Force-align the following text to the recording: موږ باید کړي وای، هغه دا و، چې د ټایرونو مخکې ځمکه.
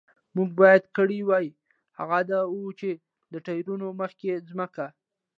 موږ 0.35 0.49
باید 0.61 0.83
کړي 0.97 1.19
وای، 1.25 1.47
هغه 1.99 2.19
دا 2.31 2.39
و، 2.49 2.57
چې 2.79 2.89
د 3.33 3.35
ټایرونو 3.45 3.87
مخکې 4.01 4.29
ځمکه. 4.49 4.87